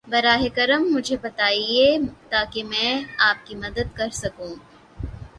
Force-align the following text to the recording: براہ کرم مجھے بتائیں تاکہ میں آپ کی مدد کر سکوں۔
براہ 0.07 0.43
کرم 0.55 0.83
مجھے 0.91 1.17
بتائیں 1.21 1.97
تاکہ 2.29 2.63
میں 2.63 2.91
آپ 3.19 3.45
کی 3.45 3.55
مدد 3.55 3.95
کر 3.95 4.09
سکوں۔ 4.13 4.53